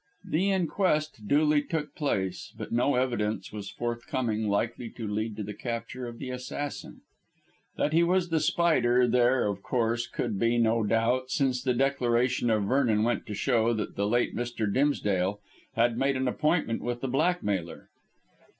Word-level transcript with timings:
The 0.25 0.49
inquest 0.49 1.27
duly 1.27 1.61
took 1.61 1.93
place, 1.93 2.53
but 2.57 2.71
no 2.71 2.95
evidence 2.95 3.51
was 3.53 3.69
forthcoming 3.69 4.47
likely 4.49 4.89
to 4.89 5.07
lead 5.07 5.35
to 5.35 5.43
the 5.43 5.53
capture 5.53 6.07
of 6.07 6.17
the 6.17 6.31
assassin. 6.31 7.01
That 7.77 7.93
he 7.93 8.01
was 8.01 8.29
The 8.29 8.39
Spider 8.39 9.07
there, 9.07 9.45
of 9.45 9.61
course, 9.61 10.07
could 10.07 10.39
be 10.39 10.57
no 10.57 10.81
doubt, 10.81 11.29
since 11.29 11.61
the 11.61 11.75
declaration 11.75 12.49
of 12.49 12.63
Vernon 12.63 13.03
went 13.03 13.27
to 13.27 13.35
show 13.35 13.73
that 13.73 13.95
the 13.95 14.07
late 14.07 14.35
Mr. 14.35 14.65
Dimsdale 14.73 15.39
had 15.75 15.99
made 15.99 16.17
an 16.17 16.27
appointment 16.27 16.81
with 16.81 17.01
the 17.01 17.07
blackmailer. 17.07 17.89